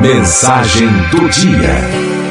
Mensagem 0.00 0.88
do 1.10 1.28
dia. 1.28 1.74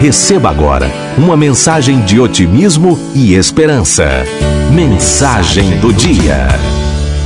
Receba 0.01 0.49
agora 0.49 0.89
uma 1.19 1.37
mensagem 1.37 2.03
de 2.03 2.19
otimismo 2.19 2.97
e 3.13 3.35
esperança. 3.35 4.07
Mensagem 4.73 5.79
do 5.79 5.93
dia. 5.93 6.47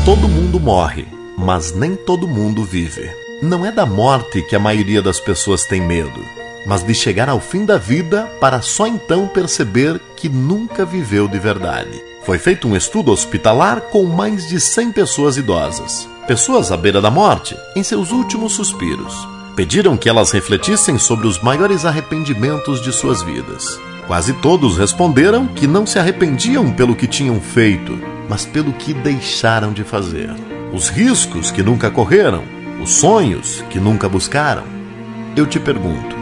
Todo 0.03 0.27
mundo 0.27 0.59
morre, 0.59 1.07
mas 1.37 1.73
nem 1.73 1.95
todo 1.95 2.27
mundo 2.27 2.65
vive. 2.65 3.09
Não 3.41 3.65
é 3.65 3.71
da 3.71 3.85
morte 3.85 4.41
que 4.41 4.53
a 4.53 4.59
maioria 4.59 5.01
das 5.01 5.17
pessoas 5.17 5.63
tem 5.63 5.79
medo, 5.79 6.19
mas 6.67 6.83
de 6.83 6.94
chegar 6.94 7.29
ao 7.29 7.39
fim 7.39 7.63
da 7.63 7.78
vida 7.78 8.23
para 8.41 8.62
só 8.62 8.85
então 8.85 9.29
perceber 9.29 9.97
que 10.17 10.28
nunca 10.28 10.83
viveu 10.85 11.25
de 11.25 11.39
verdade. 11.39 12.03
Foi 12.25 12.37
feito 12.37 12.67
um 12.67 12.75
estudo 12.75 13.13
hospitalar 13.13 13.79
com 13.79 14.03
mais 14.03 14.46
de 14.49 14.60
100 14.60 14.91
pessoas 14.91 15.37
idosas, 15.37 16.05
pessoas 16.27 16.70
à 16.70 16.75
beira 16.75 17.02
da 17.02 17.09
morte, 17.09 17.55
em 17.77 17.81
seus 17.81 18.12
últimos 18.12 18.52
suspiros. 18.52 19.33
Pediram 19.55 19.95
que 19.95 20.09
elas 20.09 20.31
refletissem 20.31 20.98
sobre 20.98 21.27
os 21.27 21.40
maiores 21.40 21.86
arrependimentos 21.86 22.82
de 22.82 22.91
suas 22.91 23.22
vidas. 23.22 23.80
Quase 24.08 24.34
todos 24.34 24.80
responderam 24.80 25.46
que 25.46 25.68
não 25.68 25.86
se 25.86 26.00
arrependiam 26.00 26.72
pelo 26.72 26.96
que 26.96 27.05
tinham 27.05 27.40
feito, 27.40 27.98
mas 28.27 28.46
pelo 28.48 28.74
que 28.74 28.96
deixaram 28.96 29.72
de 29.72 29.84
fazer. 29.84 30.32
Os 30.74 30.90
riscos 30.90 31.52
que 31.52 31.62
nunca 31.62 31.91
correram, 31.91 32.44
os 32.82 32.94
sonhos 32.94 33.63
que 33.70 33.80
nunca 33.80 34.10
buscaram. 34.10 34.63
Eu 35.36 35.46
te 35.46 35.60
pergunto: 35.60 36.16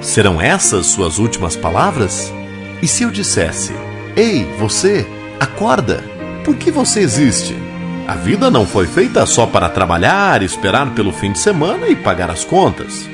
serão 0.00 0.40
essas 0.40 0.86
suas 0.86 1.18
últimas 1.18 1.56
palavras? 1.56 2.32
E 2.80 2.86
se 2.86 3.02
eu 3.02 3.10
dissesse: 3.10 3.72
Ei, 4.14 4.44
você, 4.60 5.04
acorda! 5.40 6.04
Por 6.44 6.54
que 6.54 6.70
você 6.70 7.00
existe? 7.00 7.65
A 8.06 8.14
vida 8.14 8.48
não 8.52 8.64
foi 8.64 8.86
feita 8.86 9.26
só 9.26 9.46
para 9.46 9.68
trabalhar, 9.68 10.40
esperar 10.40 10.94
pelo 10.94 11.12
fim 11.12 11.32
de 11.32 11.40
semana 11.40 11.88
e 11.88 11.96
pagar 11.96 12.30
as 12.30 12.44
contas. 12.44 13.08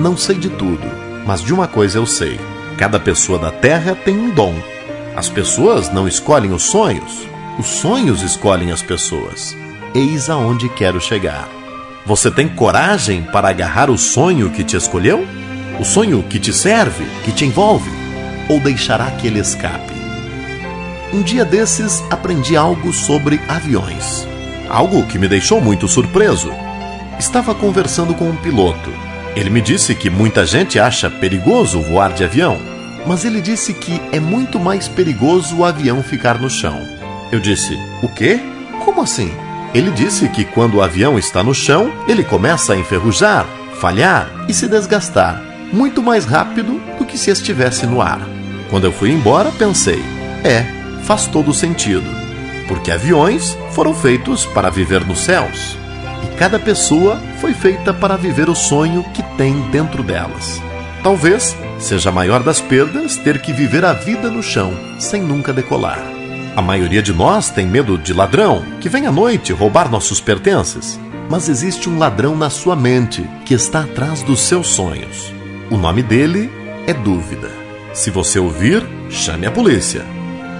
Não 0.00 0.16
sei 0.16 0.36
de 0.36 0.48
tudo, 0.48 0.82
mas 1.24 1.40
de 1.40 1.54
uma 1.54 1.68
coisa 1.68 1.98
eu 1.98 2.06
sei: 2.06 2.40
cada 2.76 2.98
pessoa 2.98 3.38
da 3.38 3.52
Terra 3.52 3.94
tem 3.94 4.18
um 4.18 4.30
dom. 4.30 4.52
As 5.14 5.28
pessoas 5.28 5.88
não 5.92 6.08
escolhem 6.08 6.52
os 6.52 6.64
sonhos, 6.64 7.28
os 7.60 7.66
sonhos 7.66 8.22
escolhem 8.22 8.72
as 8.72 8.82
pessoas. 8.82 9.56
Eis 9.94 10.28
aonde 10.28 10.68
quero 10.68 11.00
chegar. 11.00 11.48
Você 12.04 12.28
tem 12.28 12.48
coragem 12.48 13.22
para 13.22 13.48
agarrar 13.48 13.88
o 13.88 13.96
sonho 13.96 14.50
que 14.50 14.64
te 14.64 14.76
escolheu? 14.76 15.24
O 15.78 15.84
sonho 15.84 16.24
que 16.24 16.40
te 16.40 16.52
serve, 16.52 17.04
que 17.24 17.30
te 17.30 17.44
envolve? 17.44 17.90
Ou 18.48 18.58
deixará 18.58 19.12
que 19.12 19.28
ele 19.28 19.38
escape? 19.38 19.93
Um 21.14 21.22
dia 21.22 21.44
desses 21.44 22.02
aprendi 22.10 22.56
algo 22.56 22.92
sobre 22.92 23.40
aviões. 23.46 24.26
Algo 24.68 25.06
que 25.06 25.16
me 25.16 25.28
deixou 25.28 25.60
muito 25.60 25.86
surpreso. 25.86 26.50
Estava 27.20 27.54
conversando 27.54 28.14
com 28.14 28.28
um 28.28 28.34
piloto. 28.34 28.90
Ele 29.36 29.48
me 29.48 29.60
disse 29.60 29.94
que 29.94 30.10
muita 30.10 30.44
gente 30.44 30.76
acha 30.76 31.08
perigoso 31.08 31.80
voar 31.80 32.12
de 32.12 32.24
avião, 32.24 32.58
mas 33.06 33.24
ele 33.24 33.40
disse 33.40 33.72
que 33.72 34.02
é 34.10 34.18
muito 34.18 34.58
mais 34.58 34.88
perigoso 34.88 35.58
o 35.58 35.64
avião 35.64 36.02
ficar 36.02 36.40
no 36.40 36.50
chão. 36.50 36.80
Eu 37.30 37.38
disse: 37.38 37.78
O 38.02 38.08
quê? 38.08 38.40
Como 38.84 39.00
assim? 39.00 39.30
Ele 39.72 39.92
disse 39.92 40.28
que 40.28 40.44
quando 40.44 40.78
o 40.78 40.82
avião 40.82 41.16
está 41.16 41.44
no 41.44 41.54
chão, 41.54 41.92
ele 42.08 42.24
começa 42.24 42.72
a 42.72 42.76
enferrujar, 42.76 43.46
falhar 43.80 44.28
e 44.48 44.52
se 44.52 44.66
desgastar 44.66 45.40
muito 45.72 46.02
mais 46.02 46.24
rápido 46.24 46.80
do 46.98 47.04
que 47.04 47.16
se 47.16 47.30
estivesse 47.30 47.86
no 47.86 48.02
ar. 48.02 48.20
Quando 48.68 48.84
eu 48.84 48.92
fui 48.92 49.12
embora, 49.12 49.52
pensei: 49.52 50.02
é, 50.42 50.83
faz 51.04 51.26
todo 51.26 51.54
sentido, 51.54 52.08
porque 52.66 52.90
aviões 52.90 53.56
foram 53.70 53.94
feitos 53.94 54.44
para 54.46 54.70
viver 54.70 55.04
nos 55.04 55.20
céus 55.20 55.76
e 56.24 56.36
cada 56.36 56.58
pessoa 56.58 57.20
foi 57.40 57.52
feita 57.52 57.92
para 57.92 58.16
viver 58.16 58.48
o 58.48 58.54
sonho 58.54 59.04
que 59.12 59.22
tem 59.36 59.60
dentro 59.70 60.02
delas. 60.02 60.60
Talvez 61.02 61.54
seja 61.78 62.08
a 62.08 62.12
maior 62.12 62.42
das 62.42 62.60
perdas 62.60 63.16
ter 63.16 63.40
que 63.42 63.52
viver 63.52 63.84
a 63.84 63.92
vida 63.92 64.30
no 64.30 64.42
chão 64.42 64.72
sem 64.98 65.22
nunca 65.22 65.52
decolar. 65.52 66.02
A 66.56 66.62
maioria 66.62 67.02
de 67.02 67.12
nós 67.12 67.50
tem 67.50 67.66
medo 67.66 67.98
de 67.98 68.12
ladrão 68.12 68.64
que 68.80 68.88
vem 68.88 69.06
à 69.06 69.12
noite 69.12 69.52
roubar 69.52 69.90
nossos 69.90 70.20
pertences. 70.20 70.98
Mas 71.28 71.48
existe 71.48 71.88
um 71.88 71.98
ladrão 71.98 72.36
na 72.36 72.48
sua 72.48 72.76
mente 72.76 73.28
que 73.44 73.54
está 73.54 73.80
atrás 73.80 74.22
dos 74.22 74.40
seus 74.40 74.68
sonhos. 74.68 75.32
O 75.70 75.76
nome 75.76 76.02
dele 76.02 76.50
é 76.86 76.92
dúvida. 76.94 77.50
Se 77.92 78.10
você 78.10 78.38
ouvir, 78.38 78.86
chame 79.10 79.46
a 79.46 79.50
polícia. 79.50 80.04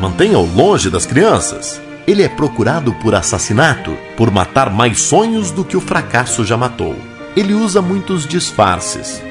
Mantenha-o 0.01 0.45
longe 0.45 0.91
das 0.91 1.07
crianças. 1.07 1.81
Ele 2.07 2.23
é 2.23 2.29
procurado 2.29 2.93
por 2.95 3.15
assassinato, 3.15 3.97
por 4.17 4.31
matar 4.31 4.71
mais 4.71 5.01
sonhos 5.01 5.51
do 5.51 5.65
que 5.65 5.77
o 5.77 5.81
fracasso 5.81 6.45
já 6.45 6.57
matou. 6.57 6.97
Ele 7.37 7.55
usa 7.55 7.81
muitos 7.81 8.27
disfarces. 8.27 9.23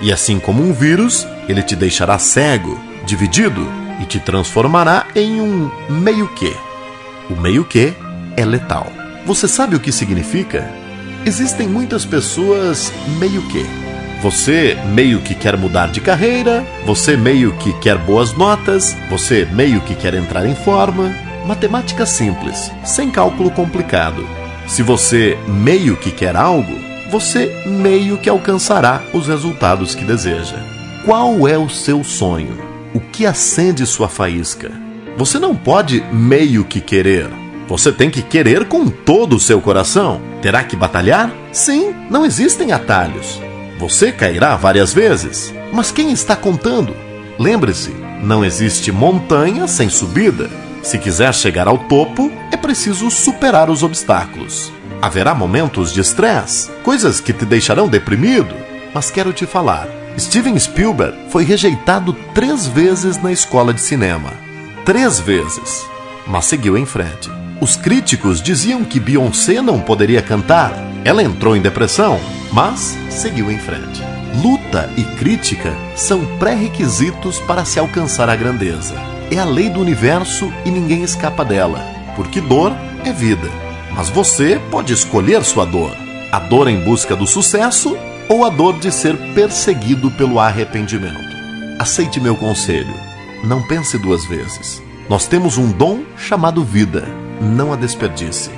E 0.00 0.12
assim 0.12 0.38
como 0.38 0.62
um 0.62 0.72
vírus, 0.72 1.26
ele 1.48 1.62
te 1.62 1.74
deixará 1.74 2.18
cego, 2.18 2.78
dividido 3.06 3.66
e 4.00 4.04
te 4.04 4.20
transformará 4.20 5.06
em 5.14 5.40
um 5.40 5.70
meio-que. 5.88 6.54
O 7.30 7.34
meio-que 7.34 7.94
é 8.36 8.44
letal. 8.44 8.86
Você 9.26 9.48
sabe 9.48 9.74
o 9.74 9.80
que 9.80 9.90
significa? 9.90 10.70
Existem 11.24 11.66
muitas 11.66 12.04
pessoas 12.04 12.92
meio-que 13.18 13.87
você 14.20 14.76
meio 14.92 15.20
que 15.20 15.34
quer 15.34 15.56
mudar 15.56 15.92
de 15.92 16.00
carreira, 16.00 16.66
você 16.84 17.16
meio 17.16 17.52
que 17.52 17.72
quer 17.74 17.96
boas 17.98 18.32
notas, 18.32 18.96
você 19.08 19.46
meio 19.52 19.80
que 19.80 19.94
quer 19.94 20.14
entrar 20.14 20.46
em 20.46 20.54
forma. 20.54 21.14
Matemática 21.46 22.04
simples, 22.04 22.70
sem 22.84 23.10
cálculo 23.10 23.50
complicado. 23.50 24.26
Se 24.66 24.82
você 24.82 25.38
meio 25.46 25.96
que 25.96 26.10
quer 26.10 26.36
algo, 26.36 26.76
você 27.10 27.62
meio 27.64 28.18
que 28.18 28.28
alcançará 28.28 29.02
os 29.14 29.26
resultados 29.26 29.94
que 29.94 30.04
deseja. 30.04 30.56
Qual 31.04 31.48
é 31.48 31.56
o 31.56 31.70
seu 31.70 32.04
sonho? 32.04 32.58
O 32.92 33.00
que 33.00 33.24
acende 33.24 33.86
sua 33.86 34.08
faísca? 34.08 34.70
Você 35.16 35.38
não 35.38 35.54
pode 35.54 36.04
meio 36.12 36.64
que 36.64 36.80
querer. 36.80 37.28
Você 37.66 37.92
tem 37.92 38.10
que 38.10 38.22
querer 38.22 38.66
com 38.66 38.88
todo 38.88 39.36
o 39.36 39.40
seu 39.40 39.60
coração. 39.60 40.20
Terá 40.42 40.64
que 40.64 40.76
batalhar? 40.76 41.32
Sim, 41.52 41.94
não 42.10 42.26
existem 42.26 42.72
atalhos. 42.72 43.40
Você 43.78 44.10
cairá 44.10 44.56
várias 44.56 44.92
vezes, 44.92 45.54
mas 45.72 45.92
quem 45.92 46.10
está 46.10 46.34
contando? 46.34 46.96
Lembre-se, 47.38 47.94
não 48.20 48.44
existe 48.44 48.90
montanha 48.90 49.68
sem 49.68 49.88
subida. 49.88 50.50
Se 50.82 50.98
quiser 50.98 51.32
chegar 51.32 51.68
ao 51.68 51.78
topo, 51.78 52.32
é 52.50 52.56
preciso 52.56 53.08
superar 53.08 53.70
os 53.70 53.84
obstáculos. 53.84 54.72
Haverá 55.00 55.32
momentos 55.32 55.92
de 55.92 56.00
estresse, 56.00 56.68
coisas 56.82 57.20
que 57.20 57.32
te 57.32 57.44
deixarão 57.44 57.86
deprimido, 57.86 58.52
mas 58.92 59.12
quero 59.12 59.32
te 59.32 59.46
falar. 59.46 59.86
Steven 60.18 60.58
Spielberg 60.58 61.16
foi 61.30 61.44
rejeitado 61.44 62.12
três 62.34 62.66
vezes 62.66 63.22
na 63.22 63.30
escola 63.30 63.72
de 63.72 63.80
cinema. 63.80 64.32
Três 64.84 65.20
vezes. 65.20 65.86
Mas 66.26 66.46
seguiu 66.46 66.76
em 66.76 66.84
frente. 66.84 67.30
Os 67.60 67.76
críticos 67.76 68.42
diziam 68.42 68.84
que 68.84 68.98
Beyoncé 68.98 69.62
não 69.62 69.80
poderia 69.80 70.20
cantar. 70.20 70.87
Ela 71.04 71.22
entrou 71.22 71.56
em 71.56 71.60
depressão 71.60 72.20
mas 72.52 72.96
seguiu 73.10 73.50
em 73.50 73.58
frente. 73.58 74.02
Luta 74.42 74.90
e 74.96 75.02
crítica 75.02 75.74
são 75.96 76.24
pré-requisitos 76.38 77.40
para 77.40 77.64
se 77.64 77.78
alcançar 77.78 78.28
a 78.28 78.36
grandeza. 78.36 78.94
É 79.30 79.38
a 79.38 79.44
lei 79.44 79.68
do 79.68 79.80
universo 79.80 80.52
e 80.64 80.70
ninguém 80.70 81.02
escapa 81.02 81.44
dela, 81.44 81.80
porque 82.16 82.40
dor 82.40 82.72
é 83.04 83.12
vida. 83.12 83.48
Mas 83.94 84.08
você 84.08 84.60
pode 84.70 84.92
escolher 84.92 85.44
sua 85.44 85.64
dor: 85.64 85.90
a 86.30 86.38
dor 86.38 86.68
em 86.68 86.80
busca 86.80 87.16
do 87.16 87.26
sucesso 87.26 87.96
ou 88.28 88.44
a 88.44 88.50
dor 88.50 88.78
de 88.78 88.92
ser 88.92 89.16
perseguido 89.34 90.10
pelo 90.12 90.38
arrependimento. 90.38 91.36
Aceite 91.78 92.20
meu 92.20 92.36
conselho. 92.36 92.94
Não 93.44 93.62
pense 93.62 93.96
duas 93.98 94.24
vezes. 94.24 94.82
Nós 95.08 95.26
temos 95.26 95.56
um 95.56 95.70
dom 95.70 96.02
chamado 96.16 96.64
vida. 96.64 97.04
Não 97.40 97.72
a 97.72 97.76
desperdice. 97.76 98.50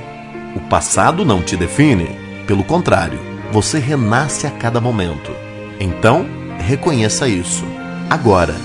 O 0.57 0.61
passado 0.61 1.25
não 1.25 1.43
te 1.43 1.57
define. 1.57 2.20
Pelo 2.51 2.65
contrário, 2.65 3.21
você 3.53 3.79
renasce 3.79 4.45
a 4.45 4.51
cada 4.51 4.81
momento. 4.81 5.31
Então, 5.79 6.27
reconheça 6.59 7.29
isso. 7.29 7.65
Agora. 8.11 8.57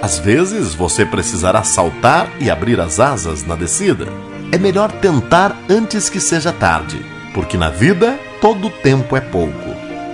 Às 0.00 0.20
vezes 0.20 0.72
você 0.72 1.04
precisará 1.04 1.64
saltar 1.64 2.30
e 2.38 2.48
abrir 2.48 2.78
as 2.78 3.00
asas 3.00 3.44
na 3.44 3.56
descida. 3.56 4.06
É 4.52 4.56
melhor 4.56 4.92
tentar 4.92 5.56
antes 5.68 6.08
que 6.08 6.20
seja 6.20 6.52
tarde, 6.52 7.04
porque 7.34 7.56
na 7.56 7.70
vida 7.70 8.16
todo 8.40 8.70
tempo 8.70 9.16
é 9.16 9.20
pouco. 9.20 9.68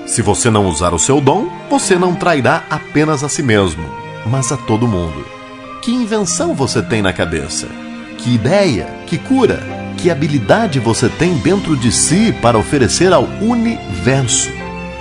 Se 0.07 0.23
você 0.23 0.49
não 0.49 0.67
usar 0.67 0.95
o 0.95 0.99
seu 0.99 1.21
dom, 1.21 1.53
você 1.69 1.99
não 1.99 2.15
trairá 2.15 2.65
apenas 2.71 3.23
a 3.23 3.29
si 3.29 3.43
mesmo, 3.43 3.85
mas 4.25 4.51
a 4.51 4.57
todo 4.57 4.89
mundo. 4.89 5.27
Que 5.83 5.93
invenção 5.93 6.55
você 6.55 6.81
tem 6.81 7.03
na 7.03 7.13
cabeça? 7.13 7.69
Que 8.17 8.35
ideia? 8.35 8.87
Que 9.07 9.19
cura? 9.19 9.84
Que 10.05 10.11
habilidade 10.11 10.79
você 10.79 11.09
tem 11.09 11.33
dentro 11.39 11.75
de 11.75 11.91
si 11.91 12.31
para 12.43 12.59
oferecer 12.59 13.11
ao 13.11 13.25
universo. 13.41 14.51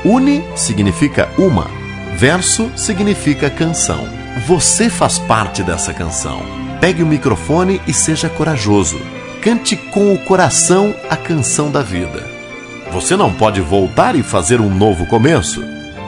Uni 0.06 0.42
significa 0.56 1.30
uma, 1.38 1.68
verso 2.16 2.72
significa 2.74 3.50
canção. 3.50 4.08
Você 4.48 4.90
faz 4.90 5.20
parte 5.20 5.62
dessa 5.62 5.94
canção. 5.94 6.42
Pegue 6.80 7.04
o 7.04 7.06
microfone 7.06 7.82
e 7.86 7.94
seja 7.94 8.30
corajoso. 8.30 8.98
Cante 9.42 9.76
com 9.76 10.14
o 10.14 10.20
coração 10.20 10.96
a 11.10 11.18
canção 11.18 11.70
da 11.70 11.82
vida. 11.82 12.26
Você 12.94 13.18
não 13.18 13.34
pode 13.34 13.60
voltar 13.60 14.16
e 14.16 14.24
fazer 14.24 14.62
um 14.62 14.74
novo 14.74 15.06
começo. 15.06 15.62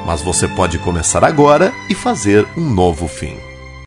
Mas 0.05 0.21
você 0.21 0.47
pode 0.47 0.79
começar 0.79 1.21
agora 1.25 1.73
e 1.89 1.93
fazer 1.93 2.47
um 2.55 2.63
novo 2.63 3.09
fim. 3.09 3.35